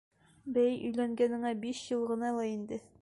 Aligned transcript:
—Бәй, 0.55 0.71
өйләнгәнеңә 0.87 1.51
биш 1.67 1.83
йыл 1.91 2.07
ғына 2.13 2.33
ла 2.39 2.49
инде. 2.55 2.83